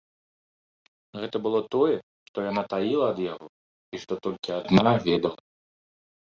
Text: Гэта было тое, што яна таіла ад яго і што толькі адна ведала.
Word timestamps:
Гэта 1.23 1.41
было 1.47 1.59
тое, 1.75 1.95
што 2.29 2.37
яна 2.51 2.63
таіла 2.73 3.05
ад 3.13 3.19
яго 3.31 3.47
і 3.93 3.97
што 4.07 4.13
толькі 4.25 4.57
адна 4.59 4.97
ведала. 5.07 5.35